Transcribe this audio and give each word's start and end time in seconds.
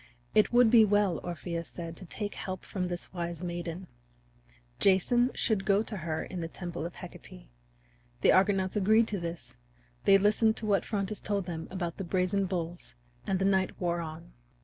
It 0.33 0.51
would 0.51 0.71
be 0.71 0.83
well, 0.83 1.19
Orpheus 1.23 1.67
said, 1.67 1.95
to 1.97 2.07
take 2.07 2.33
help 2.33 2.65
from 2.65 2.87
this 2.87 3.13
wise 3.13 3.43
maiden; 3.43 3.85
Jason 4.79 5.29
should 5.35 5.63
go 5.63 5.83
to 5.83 5.97
her 5.97 6.23
in 6.23 6.41
the 6.41 6.47
temple 6.47 6.87
of 6.87 6.95
Hecate. 6.95 7.49
The 8.21 8.31
Argonauts 8.31 8.75
agreed 8.75 9.07
to 9.09 9.19
this; 9.19 9.57
they 10.05 10.17
listened 10.17 10.57
to 10.57 10.65
what 10.65 10.85
Phrontis 10.85 11.21
told 11.21 11.45
them 11.45 11.67
about 11.69 11.97
the 11.97 12.03
brazen 12.03 12.47
bulls, 12.47 12.95
and 13.27 13.37
the 13.37 13.45
night 13.45 13.79
wore 13.79 13.99
on. 14.01 14.31